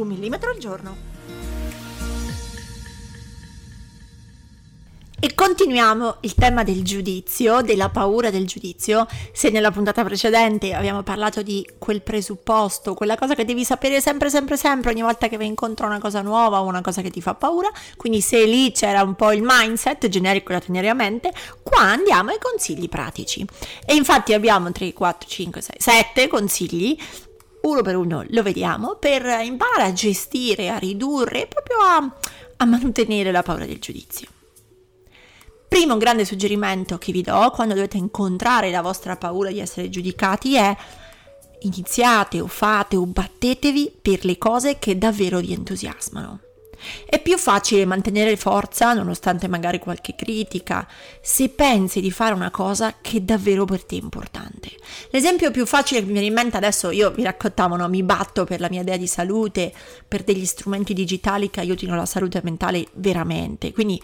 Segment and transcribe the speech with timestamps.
[0.00, 1.10] Un millimetro al giorno.
[5.22, 9.06] E continuiamo il tema del giudizio, della paura del giudizio.
[9.34, 14.30] Se nella puntata precedente abbiamo parlato di quel presupposto, quella cosa che devi sapere sempre,
[14.30, 17.10] sempre, sempre ogni volta che vai incontro a una cosa nuova o una cosa che
[17.10, 20.94] ti fa paura, quindi se lì c'era un po' il mindset generico da tenere a
[20.94, 23.46] mente, qua andiamo ai consigli pratici.
[23.84, 26.96] E infatti abbiamo 3, 4, 5, 6, 7 consigli
[27.62, 32.16] uno per uno lo vediamo, per imparare a gestire, a ridurre, proprio a,
[32.56, 34.28] a mantenere la paura del giudizio.
[35.68, 40.56] Primo grande suggerimento che vi do quando dovete incontrare la vostra paura di essere giudicati
[40.56, 40.76] è
[41.60, 46.40] iniziate o fate o battetevi per le cose che davvero vi entusiasmano.
[47.04, 50.86] È più facile mantenere forza, nonostante magari qualche critica,
[51.20, 54.70] se pensi di fare una cosa che davvero per te è importante.
[55.10, 57.88] L'esempio più facile che mi viene in mente adesso, io vi raccontavo, no?
[57.88, 59.72] mi batto per la mia idea di salute,
[60.06, 63.72] per degli strumenti digitali che aiutino la salute mentale veramente.
[63.72, 64.00] Quindi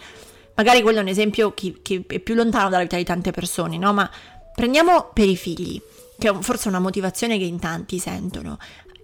[0.55, 3.77] magari quello è un esempio che, che è più lontano dalla vita di tante persone,
[3.77, 3.93] no?
[3.93, 4.09] Ma
[4.53, 5.81] prendiamo per i figli,
[6.17, 8.57] che è forse una motivazione che in tanti sentono.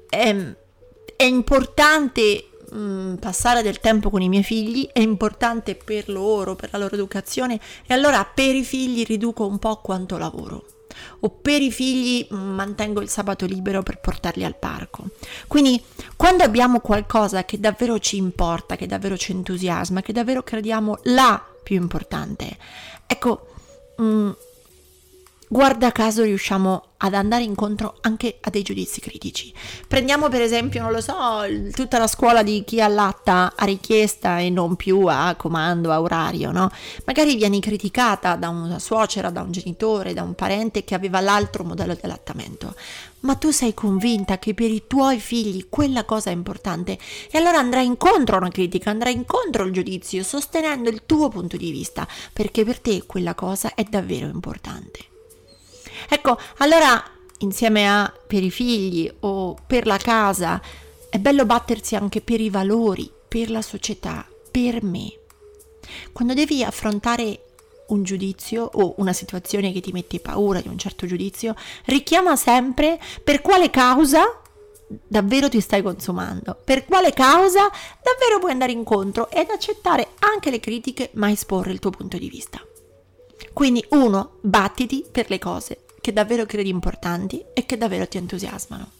[0.09, 0.55] È, ehm,
[1.15, 6.55] è importante mh, mm, passare del tempo con i miei figli è importante per loro,
[6.55, 10.65] per la loro educazione e allora per i figli riduco un po' quanto lavoro
[11.21, 15.05] o per i figli mm, mantengo il sabato libero per portarli al parco.
[15.47, 15.81] Quindi
[16.15, 21.43] quando abbiamo qualcosa che davvero ci importa, che davvero ci entusiasma, che davvero crediamo la
[21.63, 22.57] più importante,
[23.07, 23.47] ecco,
[23.97, 24.31] mh, mm,
[25.47, 29.53] guarda caso riusciamo ad andare incontro anche a dei giudizi critici.
[29.87, 31.41] Prendiamo per esempio, non lo so,
[31.73, 36.51] tutta la scuola di chi allatta a richiesta e non più a comando, a orario,
[36.51, 36.71] no?
[37.05, 41.65] Magari vieni criticata da una suocera, da un genitore, da un parente che aveva l'altro
[41.65, 42.73] modello di allattamento,
[43.21, 46.97] ma tu sei convinta che per i tuoi figli quella cosa è importante
[47.29, 51.57] e allora andrai incontro a una critica, andrai incontro al giudizio, sostenendo il tuo punto
[51.57, 55.11] di vista, perché per te quella cosa è davvero importante.
[56.09, 57.03] Ecco, allora
[57.39, 60.61] insieme a per i figli o per la casa,
[61.09, 65.11] è bello battersi anche per i valori, per la società, per me.
[66.11, 67.41] Quando devi affrontare
[67.87, 71.55] un giudizio o una situazione che ti mette paura di un certo giudizio,
[71.85, 74.39] richiama sempre per quale causa
[75.07, 77.69] davvero ti stai consumando, per quale causa
[78.01, 82.29] davvero puoi andare incontro ed accettare anche le critiche ma esporre il tuo punto di
[82.29, 82.65] vista.
[83.51, 88.91] Quindi uno, battiti per le cose che davvero credi importanti e che davvero ti entusiasmano.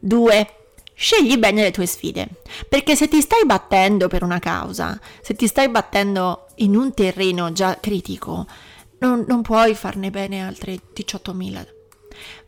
[0.00, 0.54] 2.
[0.92, 2.28] Scegli bene le tue sfide,
[2.68, 7.52] perché se ti stai battendo per una causa, se ti stai battendo in un terreno
[7.52, 8.46] già critico,
[8.98, 11.66] non, non puoi farne bene altre 18.000.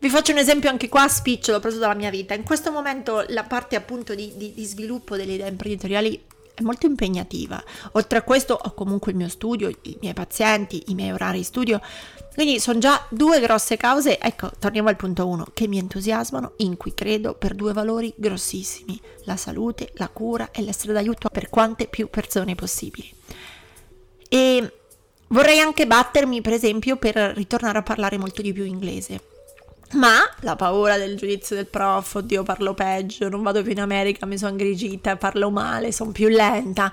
[0.01, 2.35] Vi faccio un esempio anche qua spicciolo preso dalla mia vita.
[2.35, 6.23] In questo momento la parte appunto di, di, di sviluppo delle idee imprenditoriali
[6.57, 7.63] è molto impegnativa.
[7.93, 11.45] Oltre a questo ho comunque il mio studio, i miei pazienti, i miei orari di
[11.45, 11.81] studio.
[12.33, 16.79] Quindi sono già due grosse cause, ecco, torniamo al punto 1, che mi entusiasmano, in
[16.79, 21.89] cui credo per due valori grossissimi, la salute, la cura e l'essere d'aiuto per quante
[21.89, 23.13] più persone possibili.
[24.31, 24.73] E
[25.29, 29.35] vorrei anche battermi, per esempio, per ritornare a parlare molto di più inglese
[29.93, 34.27] ma la paura del giudizio del prof, oddio parlo peggio, non vado più in America,
[34.27, 36.93] mi sono ingrigita, parlo male, sono più lenta.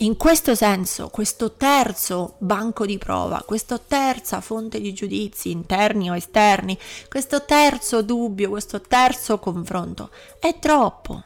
[0.00, 6.14] In questo senso, questo terzo banco di prova, questa terza fonte di giudizi interni o
[6.14, 11.22] esterni, questo terzo dubbio, questo terzo confronto è troppo.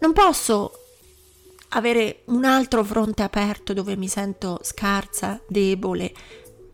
[0.00, 0.72] Non posso
[1.70, 6.12] avere un altro fronte aperto dove mi sento scarsa, debole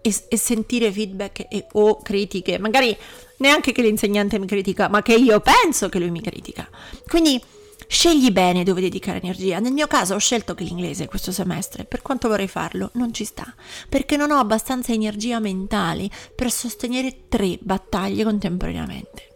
[0.01, 2.97] e, e sentire feedback e, o critiche, magari
[3.39, 6.69] neanche che l'insegnante mi critica, ma che io penso che lui mi critica.
[7.07, 7.41] Quindi
[7.87, 9.59] scegli bene dove dedicare energia.
[9.59, 13.25] Nel mio caso ho scelto che l'inglese questo semestre, per quanto vorrei farlo, non ci
[13.25, 13.53] sta,
[13.89, 19.27] perché non ho abbastanza energia mentale per sostenere tre battaglie contemporaneamente.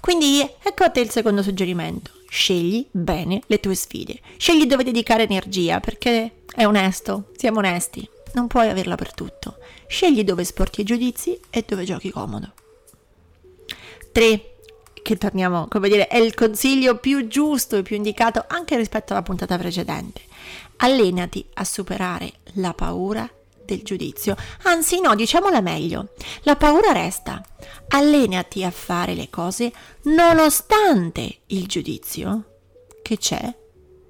[0.00, 2.10] Quindi ecco a te il secondo suggerimento.
[2.28, 4.18] Scegli bene le tue sfide.
[4.36, 8.08] Scegli dove dedicare energia, perché è onesto, siamo onesti.
[8.32, 9.58] Non puoi averla per tutto.
[9.88, 12.52] Scegli dove sporti i giudizi e dove giochi comodo.
[14.12, 14.54] 3.
[15.02, 19.22] che torniamo, come dire, è il consiglio più giusto e più indicato anche rispetto alla
[19.22, 20.22] puntata precedente.
[20.78, 23.30] Allenati a superare la paura
[23.64, 24.34] del giudizio.
[24.62, 26.08] Anzi, no, diciamola meglio.
[26.42, 27.42] La paura resta.
[27.88, 29.72] Allenati a fare le cose
[30.02, 32.44] nonostante il giudizio
[33.02, 33.54] che c'è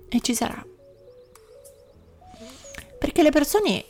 [0.08, 0.64] e ci sarà.
[2.99, 3.84] Perché le persone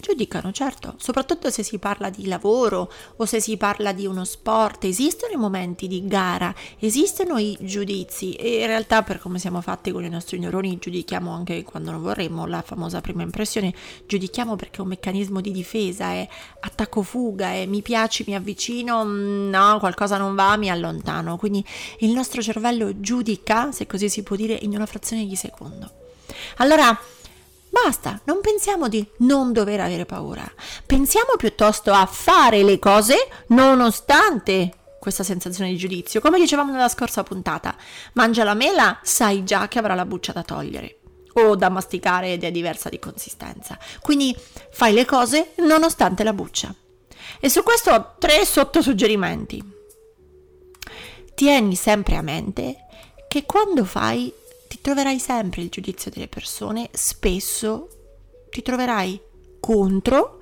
[0.00, 4.84] giudicano, certo, soprattutto se si parla di lavoro o se si parla di uno sport,
[4.84, 9.90] esistono i momenti di gara, esistono i giudizi e in realtà per come siamo fatti
[9.90, 13.74] con i nostri neuroni giudichiamo anche quando non vorremmo, la famosa prima impressione,
[14.06, 16.28] giudichiamo perché è un meccanismo di difesa, è
[16.60, 21.64] attacco-fuga, è mi piaci, mi avvicino, mm, no, qualcosa non va, mi allontano, quindi
[21.98, 25.90] il nostro cervello giudica, se così si può dire, in una frazione di secondo.
[26.56, 26.98] Allora,
[27.84, 30.44] Basta, non pensiamo di non dover avere paura,
[30.84, 36.20] pensiamo piuttosto a fare le cose nonostante questa sensazione di giudizio.
[36.20, 37.76] Come dicevamo nella scorsa puntata,
[38.14, 40.98] mangia la mela, sai già che avrà la buccia da togliere
[41.34, 43.78] o da masticare ed è diversa di consistenza.
[44.00, 44.36] Quindi
[44.70, 46.74] fai le cose nonostante la buccia.
[47.40, 49.76] E su questo ho tre sottosuggerimenti.
[51.34, 52.76] Tieni sempre a mente
[53.28, 54.32] che quando fai
[54.68, 57.88] ti troverai sempre il giudizio delle persone, spesso
[58.50, 59.20] ti troverai
[59.60, 60.38] contro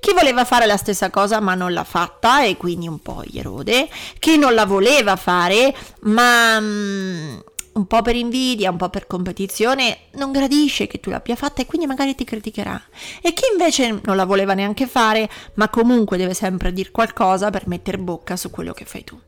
[0.00, 3.38] chi voleva fare la stessa cosa ma non l'ha fatta e quindi un po' gli
[3.38, 3.88] erode,
[4.18, 7.42] chi non la voleva fare ma um,
[7.72, 11.66] un po' per invidia, un po' per competizione non gradisce che tu l'abbia fatta e
[11.66, 12.80] quindi magari ti criticherà.
[13.20, 17.68] E chi invece non la voleva neanche fare ma comunque deve sempre dire qualcosa per
[17.68, 19.18] mettere bocca su quello che fai tu.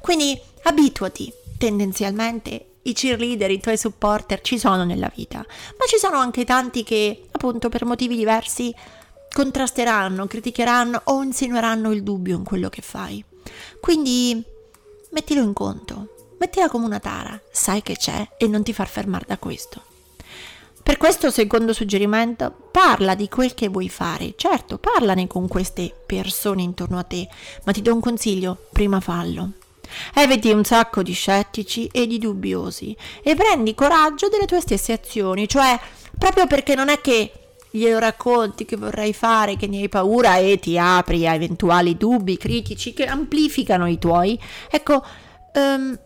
[0.00, 6.18] Quindi abituati tendenzialmente i cheerleader, i tuoi supporter ci sono nella vita, ma ci sono
[6.18, 8.74] anche tanti che, appunto, per motivi diversi
[9.32, 13.22] contrasteranno, criticheranno o insinueranno il dubbio in quello che fai.
[13.80, 14.42] Quindi
[15.10, 19.24] mettilo in conto, mettila come una tara, sai che c'è e non ti far fermare
[19.26, 19.82] da questo.
[20.82, 24.34] Per questo secondo suggerimento, parla di quel che vuoi fare.
[24.36, 27.28] Certo, parlane con queste persone intorno a te,
[27.64, 29.50] ma ti do un consiglio, prima fallo.
[30.14, 35.48] Eviti un sacco di scettici e di dubbiosi e prendi coraggio delle tue stesse azioni,
[35.48, 35.78] cioè
[36.18, 37.32] proprio perché non è che
[37.70, 42.36] glielo racconti che vorrai fare, che ne hai paura e ti apri a eventuali dubbi
[42.36, 44.38] critici che amplificano i tuoi.
[44.70, 45.04] Ecco,
[45.54, 45.98] um,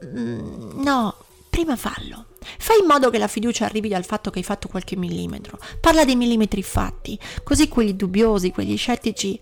[0.82, 1.16] no,
[1.48, 2.26] prima fallo.
[2.58, 5.58] Fai in modo che la fiducia arrivi dal fatto che hai fatto qualche millimetro.
[5.80, 9.40] Parla dei millimetri fatti, così quelli dubbiosi, quegli scettici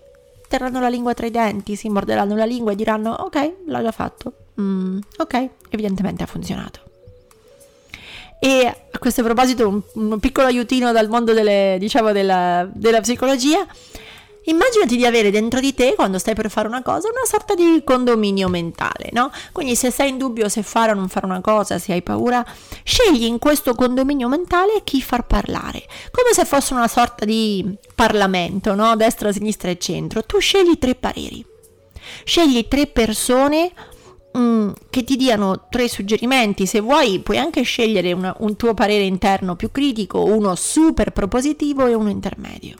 [0.48, 3.92] terranno la lingua tra i denti, si morderanno la lingua e diranno ok, l'ho già
[3.92, 4.32] fatto.
[4.60, 6.80] Mm, ok, evidentemente ha funzionato.
[8.40, 13.66] E a questo proposito un, un piccolo aiutino dal mondo delle, diciamo, della, della psicologia
[14.48, 17.82] Immaginati di avere dentro di te, quando stai per fare una cosa, una sorta di
[17.84, 19.30] condominio mentale, no?
[19.52, 22.42] Quindi se sei in dubbio se fare o non fare una cosa, se hai paura,
[22.82, 28.74] scegli in questo condominio mentale chi far parlare, come se fosse una sorta di Parlamento,
[28.74, 28.96] no?
[28.96, 30.24] Destra, sinistra e centro.
[30.24, 31.44] Tu scegli tre pareri.
[32.24, 33.70] Scegli tre persone
[34.34, 36.64] mm, che ti diano tre suggerimenti.
[36.64, 41.84] Se vuoi, puoi anche scegliere una, un tuo parere interno più critico, uno super propositivo
[41.84, 42.76] e uno intermedio.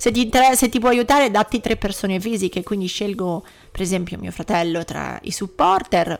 [0.00, 4.16] Se ti, interessa, se ti può aiutare, datti tre persone fisiche, quindi scelgo per esempio
[4.16, 6.18] mio fratello tra i supporter,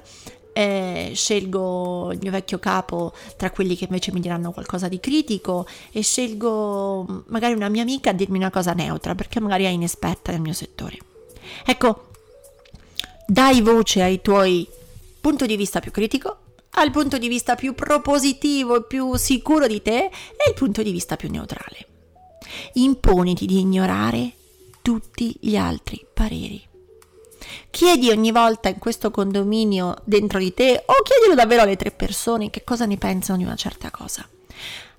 [0.52, 5.66] eh, scelgo il mio vecchio capo tra quelli che invece mi diranno qualcosa di critico
[5.92, 10.30] e scelgo magari una mia amica a dirmi una cosa neutra perché magari è inesperta
[10.30, 10.98] nel mio settore.
[11.64, 12.10] Ecco,
[13.26, 14.68] dai voce ai tuoi
[15.22, 16.36] punti di vista più critico,
[16.72, 20.92] al punto di vista più propositivo e più sicuro di te e il punto di
[20.92, 21.86] vista più neutrale
[22.74, 24.32] imponiti di ignorare
[24.82, 26.68] tutti gli altri pareri.
[27.70, 32.50] Chiedi ogni volta in questo condominio dentro di te o chiedilo davvero alle tre persone
[32.50, 34.28] che cosa ne pensano di una certa cosa.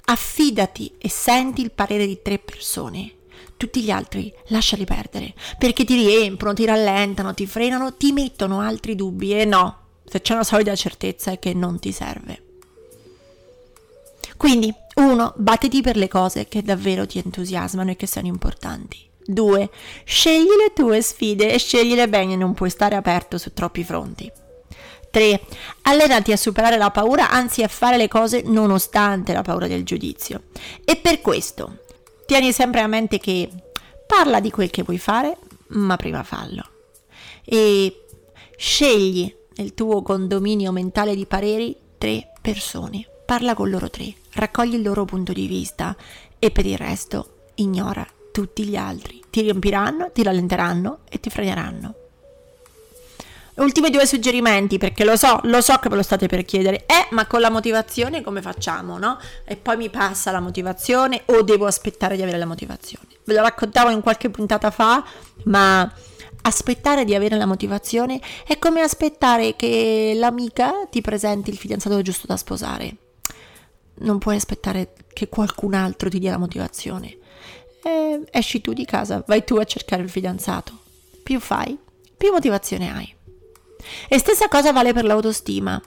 [0.05, 3.13] Affidati e senti il parere di tre persone.
[3.57, 8.95] Tutti gli altri lasciali perdere perché ti riempiono, ti rallentano, ti frenano, ti mettono altri
[8.95, 12.50] dubbi e no, se c'è una solida certezza è che non ti serve.
[14.41, 18.98] Quindi, uno, battiti per le cose che davvero ti entusiasmano e che sono importanti.
[19.24, 19.69] 2.
[20.03, 24.31] Scegli le tue sfide e scegliele bene, non puoi stare aperto su troppi fronti.
[25.12, 25.41] 3.
[25.83, 30.45] Allenati a superare la paura, anzi a fare le cose nonostante la paura del giudizio.
[30.86, 31.81] E per questo,
[32.25, 33.48] tieni sempre a mente che
[34.07, 36.63] parla di quel che vuoi fare, ma prima fallo.
[37.45, 38.05] E
[38.57, 44.81] scegli nel tuo condominio mentale di pareri tre persone parla con loro tre, raccogli il
[44.81, 45.95] loro punto di vista
[46.38, 49.23] e per il resto ignora tutti gli altri.
[49.29, 51.95] Ti riempiranno, ti rallenteranno e ti freneranno.
[53.55, 56.83] ultimi due suggerimenti, perché lo so, lo so che ve lo state per chiedere.
[56.85, 59.17] Eh, ma con la motivazione come facciamo, no?
[59.45, 63.07] E poi mi passa la motivazione o devo aspettare di avere la motivazione?
[63.23, 65.05] Ve lo raccontavo in qualche puntata fa,
[65.45, 65.89] ma
[66.41, 72.27] aspettare di avere la motivazione è come aspettare che l'amica ti presenti il fidanzato giusto
[72.27, 72.97] da sposare.
[74.01, 77.17] Non puoi aspettare che qualcun altro ti dia la motivazione.
[77.84, 80.77] Eh, esci tu di casa, vai tu a cercare il fidanzato.
[81.24, 81.77] Più fai,
[82.17, 83.15] più motivazione hai.
[84.08, 85.81] E stessa cosa vale per l'autostima.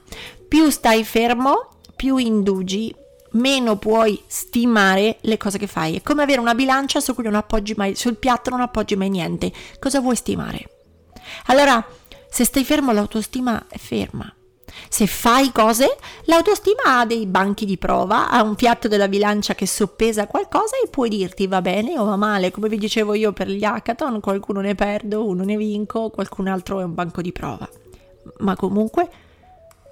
[0.48, 2.94] Più stai fermo, più indugi,
[3.32, 5.96] meno puoi stimare le cose che fai.
[5.96, 9.10] È come avere una bilancia su cui non appoggi mai, sul piatto non appoggi mai
[9.10, 9.52] niente.
[9.78, 10.68] Cosa vuoi stimare?
[11.46, 11.84] Allora,
[12.28, 14.32] se stai fermo, l'autostima è ferma.
[14.88, 19.66] Se fai cose, l'autostima ha dei banchi di prova, ha un piatto della bilancia che
[19.66, 22.50] soppesa qualcosa e puoi dirti va bene o va male.
[22.50, 26.80] Come vi dicevo io per gli hackathon, qualcuno ne perdo, uno ne vinco, qualcun altro
[26.80, 27.68] è un banco di prova
[28.38, 29.08] ma comunque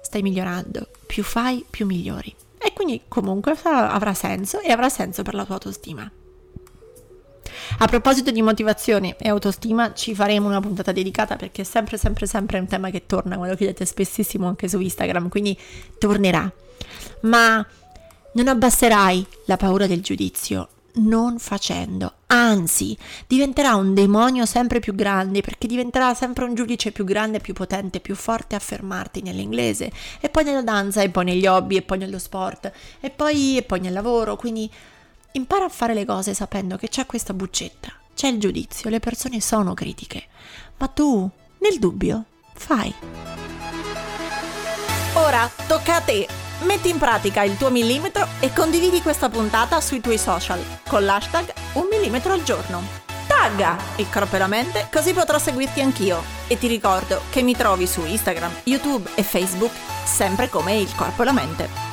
[0.01, 0.87] stai migliorando.
[1.05, 2.33] Più fai, più migliori.
[2.57, 6.09] E quindi comunque avrà senso e avrà senso per la tua autostima.
[7.79, 12.25] A proposito di motivazione e autostima, ci faremo una puntata dedicata perché è sempre, sempre,
[12.25, 15.57] sempre un tema che torna, me lo chiedete spessissimo anche su Instagram, quindi
[15.97, 16.51] tornerà.
[17.21, 17.65] Ma
[18.33, 25.41] non abbasserai la paura del giudizio non facendo, anzi diventerà un demonio sempre più grande
[25.41, 30.29] perché diventerà sempre un giudice più grande, più potente, più forte a fermarti nell'inglese e
[30.29, 33.79] poi nella danza e poi negli hobby e poi nello sport e poi, e poi
[33.79, 34.69] nel lavoro, quindi
[35.33, 39.39] impara a fare le cose sapendo che c'è questa buccetta, c'è il giudizio, le persone
[39.41, 40.27] sono critiche,
[40.77, 42.93] ma tu nel dubbio fai.
[45.13, 46.27] Ora tocca a te
[46.63, 51.53] Metti in pratica il tuo millimetro e condividi questa puntata sui tuoi social con l'hashtag
[51.73, 52.81] un millimetro al giorno.
[53.27, 56.23] Tagga il corpo e la mente così potrò seguirti anch'io.
[56.47, 59.73] E ti ricordo che mi trovi su Instagram, YouTube e Facebook
[60.05, 61.92] sempre come il corpo e la mente.